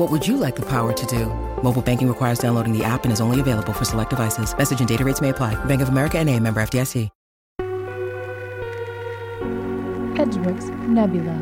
What 0.00 0.10
would 0.10 0.26
you 0.26 0.38
like 0.38 0.56
the 0.56 0.64
power 0.64 0.94
to 0.94 1.06
do? 1.06 1.26
Mobile 1.62 1.82
banking 1.82 2.08
requires 2.08 2.38
downloading 2.38 2.72
the 2.72 2.82
app 2.82 3.04
and 3.04 3.12
is 3.12 3.20
only 3.20 3.38
available 3.38 3.74
for 3.74 3.84
select 3.84 4.08
devices. 4.08 4.56
Message 4.56 4.78
and 4.80 4.88
data 4.88 5.04
rates 5.04 5.20
may 5.20 5.28
apply. 5.28 5.62
Bank 5.66 5.82
of 5.82 5.90
America 5.90 6.18
and 6.18 6.30
a 6.30 6.40
member 6.40 6.62
FDIC. 6.62 7.10
Edgeworks 10.16 10.70
Nebula. 10.88 11.36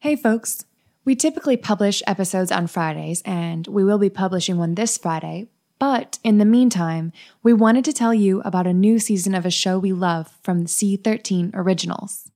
Hey 0.00 0.16
folks, 0.16 0.64
we 1.04 1.14
typically 1.14 1.56
publish 1.56 2.02
episodes 2.04 2.50
on 2.50 2.66
Fridays, 2.66 3.22
and 3.24 3.68
we 3.68 3.84
will 3.84 3.98
be 3.98 4.10
publishing 4.10 4.56
one 4.56 4.74
this 4.74 4.98
Friday. 4.98 5.46
But 5.78 6.18
in 6.24 6.38
the 6.38 6.44
meantime, 6.44 7.12
we 7.44 7.52
wanted 7.52 7.84
to 7.84 7.92
tell 7.92 8.12
you 8.12 8.40
about 8.40 8.66
a 8.66 8.74
new 8.74 8.98
season 8.98 9.36
of 9.36 9.46
a 9.46 9.52
show 9.52 9.78
we 9.78 9.92
love 9.92 10.36
from 10.42 10.62
the 10.62 10.68
C13 10.68 11.52
Originals. 11.54 12.29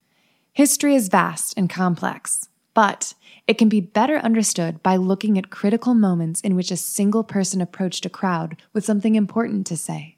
History 0.55 0.95
is 0.95 1.09
vast 1.09 1.59
and 1.59 1.69
complex, 1.69 2.49
but 2.75 3.15
it 3.49 3.59
can 3.59 3.69
be 3.69 3.81
better 3.81 4.19
understood 4.19 4.81
by 4.85 4.95
looking 4.95 5.37
at 5.37 5.51
critical 5.51 5.95
moments 5.95 6.41
in 6.43 6.55
which 6.55 6.71
a 6.71 6.77
single 6.77 7.25
person 7.25 7.61
approached 7.61 8.07
a 8.07 8.09
crowd 8.09 8.57
with 8.73 8.85
something 8.85 9.17
important 9.17 9.67
to 9.67 9.77
say. 9.77 10.17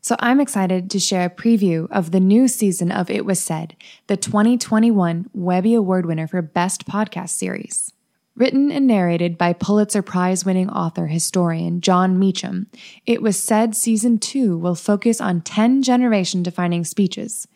So 0.00 0.16
I'm 0.18 0.40
excited 0.40 0.90
to 0.90 0.98
share 0.98 1.26
a 1.26 1.30
preview 1.30 1.90
of 1.90 2.10
the 2.10 2.20
new 2.20 2.48
season 2.48 2.90
of 2.90 3.10
It 3.10 3.26
Was 3.26 3.38
Said, 3.38 3.76
the 4.06 4.16
2021 4.16 5.28
Webby 5.34 5.74
Award 5.74 6.06
winner 6.06 6.26
for 6.26 6.40
Best 6.40 6.86
Podcast 6.86 7.30
Series. 7.30 7.92
Written 8.36 8.70
and 8.70 8.86
narrated 8.86 9.38
by 9.38 9.54
Pulitzer 9.54 10.02
Prize 10.02 10.44
winning 10.44 10.68
author 10.68 11.06
historian 11.06 11.80
Jon 11.80 12.18
Meacham, 12.18 12.66
It 13.06 13.22
Was 13.22 13.42
Said 13.42 13.74
Season 13.74 14.18
2 14.18 14.58
will 14.58 14.74
focus 14.74 15.22
on 15.22 15.40
10 15.40 15.82
generation 15.82 16.42
defining 16.42 16.84
speeches, 16.84 17.48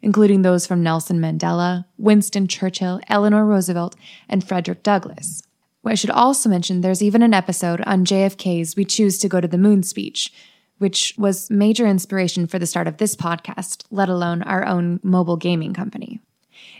including 0.00 0.42
those 0.42 0.64
from 0.64 0.80
Nelson 0.80 1.18
Mandela, 1.18 1.86
Winston 1.96 2.46
Churchill, 2.46 3.00
Eleanor 3.08 3.44
Roosevelt, 3.44 3.96
and 4.28 4.46
Frederick 4.46 4.84
Douglass. 4.84 5.42
I 5.84 5.96
should 5.96 6.10
also 6.10 6.48
mention 6.48 6.82
there's 6.82 7.02
even 7.02 7.22
an 7.22 7.34
episode 7.34 7.80
on 7.80 8.04
JFK's 8.04 8.76
We 8.76 8.84
Choose 8.84 9.18
to 9.18 9.28
Go 9.28 9.40
to 9.40 9.48
the 9.48 9.58
Moon 9.58 9.82
speech, 9.82 10.32
which 10.78 11.14
was 11.18 11.50
major 11.50 11.84
inspiration 11.84 12.46
for 12.46 12.60
the 12.60 12.66
start 12.66 12.86
of 12.86 12.98
this 12.98 13.16
podcast, 13.16 13.82
let 13.90 14.08
alone 14.08 14.42
our 14.42 14.64
own 14.64 15.00
mobile 15.02 15.36
gaming 15.36 15.74
company. 15.74 16.17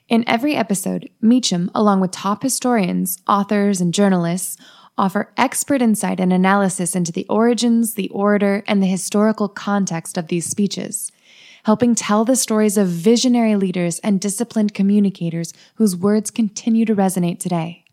In 0.08 0.24
every 0.26 0.56
episode, 0.56 1.10
Meacham, 1.20 1.70
along 1.74 2.00
with 2.00 2.12
top 2.12 2.42
historians, 2.42 3.18
authors, 3.28 3.78
and 3.78 3.92
journalists, 3.92 4.56
offer 4.96 5.30
expert 5.36 5.82
insight 5.82 6.18
and 6.18 6.32
analysis 6.32 6.96
into 6.96 7.12
the 7.12 7.26
origins, 7.28 7.92
the 7.92 8.08
orator, 8.08 8.64
and 8.66 8.82
the 8.82 8.86
historical 8.86 9.48
context 9.48 10.16
of 10.16 10.28
these 10.28 10.46
speeches, 10.46 11.12
helping 11.64 11.94
tell 11.94 12.24
the 12.24 12.36
stories 12.36 12.78
of 12.78 12.88
visionary 12.88 13.54
leaders 13.54 13.98
and 13.98 14.18
disciplined 14.18 14.72
communicators 14.72 15.52
whose 15.74 15.94
words 15.94 16.30
continue 16.30 16.86
to 16.86 16.96
resonate 16.96 17.38
today. 17.38 17.84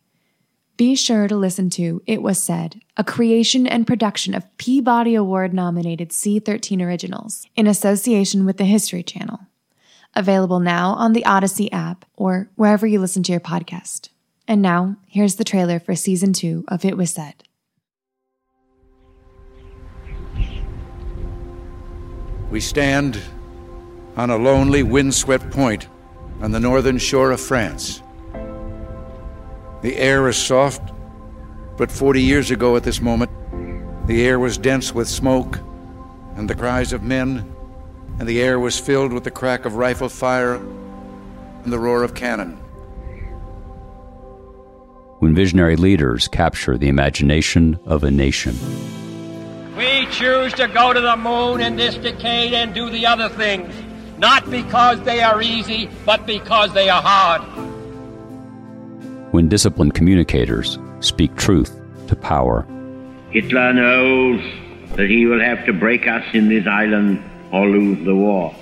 Be 0.77 0.95
sure 0.95 1.27
to 1.27 1.35
listen 1.35 1.69
to 1.71 2.01
It 2.07 2.21
Was 2.21 2.41
Said, 2.41 2.79
a 2.95 3.03
creation 3.03 3.67
and 3.67 3.85
production 3.85 4.33
of 4.33 4.57
Peabody 4.57 5.15
Award 5.15 5.53
nominated 5.53 6.11
C13 6.11 6.81
Originals 6.81 7.45
in 7.57 7.67
association 7.67 8.45
with 8.45 8.55
the 8.55 8.63
History 8.63 9.03
Channel 9.03 9.41
available 10.15 10.59
now 10.59 10.93
on 10.93 11.13
the 11.13 11.25
Odyssey 11.25 11.71
app 11.71 12.05
or 12.15 12.49
wherever 12.55 12.85
you 12.87 12.99
listen 12.99 13.23
to 13.23 13.31
your 13.31 13.41
podcast. 13.41 14.09
And 14.47 14.61
now, 14.61 14.95
here's 15.07 15.35
the 15.35 15.43
trailer 15.43 15.79
for 15.79 15.95
season 15.95 16.33
two 16.33 16.65
of 16.67 16.85
It 16.85 16.97
Was 16.97 17.11
Said. 17.11 17.35
We 22.51 22.61
stand 22.61 23.19
on 24.15 24.29
a 24.29 24.37
lonely, 24.37 24.83
windswept 24.83 25.49
point 25.51 25.87
on 26.41 26.51
the 26.51 26.59
northern 26.59 26.97
shore 26.97 27.31
of 27.31 27.41
France. 27.41 28.01
The 29.81 29.97
air 29.97 30.27
is 30.27 30.37
soft, 30.37 30.91
but 31.77 31.91
40 31.91 32.21
years 32.21 32.51
ago 32.51 32.75
at 32.75 32.83
this 32.83 33.01
moment, 33.01 33.31
the 34.07 34.25
air 34.25 34.39
was 34.39 34.57
dense 34.57 34.93
with 34.93 35.07
smoke 35.07 35.59
and 36.35 36.49
the 36.49 36.55
cries 36.55 36.93
of 36.93 37.03
men 37.03 37.54
and 38.19 38.27
the 38.27 38.41
air 38.41 38.59
was 38.59 38.79
filled 38.79 39.11
with 39.11 39.23
the 39.23 39.31
crack 39.31 39.65
of 39.65 39.75
rifle 39.75 40.09
fire 40.09 40.55
and 40.55 41.73
the 41.73 41.79
roar 41.79 42.03
of 42.03 42.15
cannon. 42.15 42.53
When 45.19 45.35
visionary 45.35 45.75
leaders 45.75 46.27
capture 46.27 46.77
the 46.77 46.87
imagination 46.87 47.79
of 47.85 48.03
a 48.03 48.11
nation. 48.11 48.55
We 49.75 50.05
choose 50.11 50.53
to 50.53 50.67
go 50.67 50.93
to 50.93 51.01
the 51.01 51.17
moon 51.17 51.59
in 51.61 51.75
this 51.75 51.95
decade 51.95 52.53
and 52.53 52.73
do 52.73 52.89
the 52.89 53.05
other 53.05 53.27
things, 53.27 53.73
not 54.17 54.49
because 54.49 55.01
they 55.01 55.21
are 55.21 55.41
easy, 55.41 55.89
but 56.05 56.25
because 56.25 56.73
they 56.73 56.89
are 56.89 57.01
hard. 57.01 57.41
When 59.31 59.49
disciplined 59.49 59.95
communicators 59.95 60.79
speak 61.01 61.35
truth 61.35 61.77
to 62.07 62.15
power. 62.15 62.65
Hitler 63.31 63.73
knows 63.73 64.39
that 64.95 65.09
he 65.09 65.25
will 65.25 65.41
have 65.41 65.65
to 65.65 65.73
break 65.73 66.07
us 66.07 66.23
in 66.33 66.47
this 66.47 66.65
island 66.65 67.21
or 67.55 67.69
lose 67.69 68.03
the 68.03 68.13
war. 68.13 68.53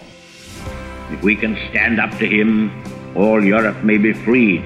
If 1.10 1.24
we 1.24 1.36
can 1.36 1.58
stand 1.70 2.00
up 2.00 2.12
to 2.20 2.28
him, 2.28 2.72
all 3.16 3.44
Europe 3.44 3.84
may 3.84 3.98
be 3.98 4.14
freed, 4.14 4.62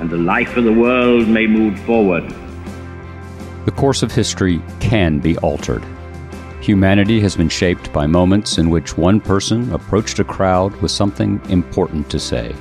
and 0.00 0.10
the 0.10 0.16
life 0.16 0.56
of 0.56 0.64
the 0.64 0.72
world 0.72 1.28
may 1.28 1.46
move 1.46 1.78
forward. 1.80 2.28
The 3.64 3.70
course 3.70 4.02
of 4.02 4.10
history 4.10 4.60
can 4.80 5.20
be 5.20 5.38
altered. 5.38 5.84
Humanity 6.60 7.20
has 7.20 7.36
been 7.36 7.48
shaped 7.48 7.92
by 7.92 8.06
moments 8.06 8.58
in 8.58 8.68
which 8.68 8.98
one 8.98 9.20
person 9.20 9.72
approached 9.72 10.18
a 10.18 10.24
crowd 10.24 10.74
with 10.82 10.90
something 10.90 11.40
important 11.48 12.10
to 12.10 12.18
say. 12.18 12.54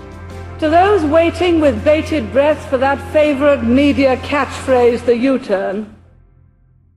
To 0.60 0.70
those 0.70 1.04
waiting 1.04 1.60
with 1.60 1.84
bated 1.84 2.32
breath 2.32 2.70
for 2.70 2.78
that 2.78 3.02
favorite 3.12 3.64
media 3.64 4.18
catchphrase, 4.18 5.04
the 5.06 5.18
U 5.18 5.40
turn, 5.40 5.96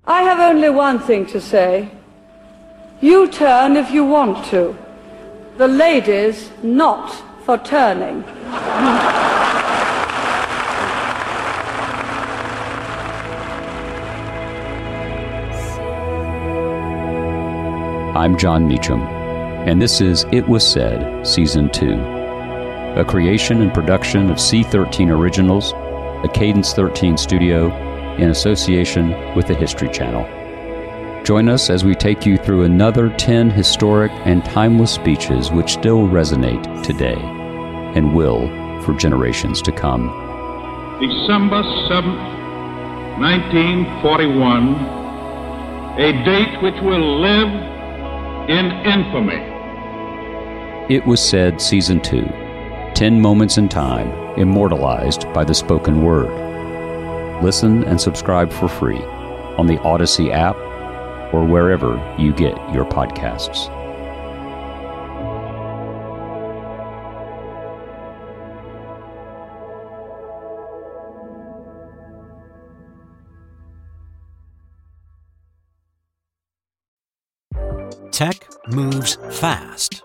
I 0.04 0.22
have 0.22 0.40
only 0.40 0.68
one 0.68 0.98
thing 0.98 1.24
to 1.26 1.40
say. 1.40 1.90
You 3.00 3.28
turn 3.28 3.76
if 3.76 3.90
you 3.90 4.04
want 4.04 4.46
to. 4.46 4.76
The 5.58 5.66
ladies 5.66 6.50
not 6.62 7.10
for 7.44 7.58
turning. 7.58 8.22
I'm 18.16 18.38
Jon 18.38 18.68
Meacham, 18.68 19.00
and 19.00 19.82
this 19.82 20.00
is 20.00 20.24
It 20.30 20.48
Was 20.48 20.64
Said, 20.66 21.26
Season 21.26 21.68
2, 21.70 21.92
a 22.96 23.04
creation 23.04 23.60
and 23.60 23.74
production 23.74 24.30
of 24.30 24.36
C13 24.36 25.10
Originals, 25.10 25.72
a 26.24 26.30
Cadence 26.32 26.72
13 26.72 27.18
studio, 27.18 27.74
in 28.18 28.30
association 28.30 29.34
with 29.34 29.48
the 29.48 29.54
History 29.54 29.88
Channel. 29.90 30.43
Join 31.24 31.48
us 31.48 31.70
as 31.70 31.84
we 31.86 31.94
take 31.94 32.26
you 32.26 32.36
through 32.36 32.64
another 32.64 33.08
10 33.08 33.48
historic 33.48 34.12
and 34.26 34.44
timeless 34.44 34.92
speeches 34.92 35.50
which 35.50 35.72
still 35.72 36.06
resonate 36.06 36.84
today 36.84 37.16
and 37.94 38.14
will 38.14 38.46
for 38.82 38.92
generations 38.92 39.62
to 39.62 39.72
come. 39.72 40.08
December 41.00 41.62
7th, 41.88 43.18
1941, 43.18 44.74
a 45.98 46.12
date 46.26 46.62
which 46.62 46.78
will 46.82 47.18
live 47.22 47.48
in 48.50 48.66
infamy. 48.84 49.40
It 50.94 51.06
was 51.06 51.26
said, 51.26 51.58
Season 51.58 52.02
2 52.02 52.22
10 52.94 53.18
moments 53.18 53.56
in 53.56 53.70
time, 53.70 54.10
immortalized 54.38 55.32
by 55.32 55.42
the 55.42 55.54
spoken 55.54 56.02
word. 56.02 56.28
Listen 57.42 57.82
and 57.84 57.98
subscribe 57.98 58.52
for 58.52 58.68
free 58.68 59.02
on 59.56 59.66
the 59.66 59.78
Odyssey 59.78 60.30
app 60.30 60.54
or 61.34 61.44
wherever 61.44 61.92
you 62.16 62.32
get 62.32 62.54
your 62.72 62.84
podcasts. 62.84 63.68
Tech 78.12 78.46
moves 78.68 79.16
fast, 79.30 80.04